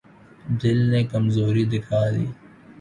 دل 0.61 0.77
نے 0.91 1.01
کمزوری 1.11 1.63
دکھا 1.73 2.01
دی۔ 2.13 2.25